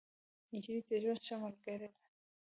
[0.53, 1.97] نجلۍ د ژوند ښه ملګرې ده.